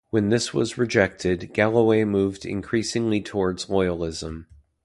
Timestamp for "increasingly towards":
2.43-3.67